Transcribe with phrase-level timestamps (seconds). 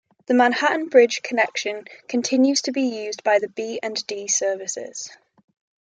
[0.25, 5.11] The Manhattan Bridge connection continues to be used by the B and D services.